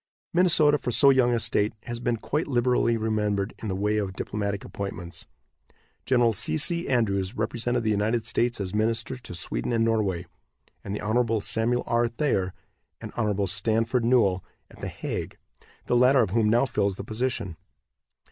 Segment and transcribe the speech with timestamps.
[0.33, 4.13] Minnesota, for so young a state, has been quite liberally remembered in the way of
[4.13, 5.27] diplomatic appointments.
[6.07, 6.33] Gen.
[6.33, 6.57] C.
[6.57, 6.87] C.
[6.87, 10.25] Andrews represented the United States as minister to Sweden and Norway,
[10.83, 11.39] and the Hon.
[11.41, 12.07] Samuel R.
[12.07, 12.51] Thayer
[12.99, 13.45] and Hon.
[13.45, 15.37] Stanford Newell at The Hague,
[15.85, 17.55] the latter of whom now fills the position.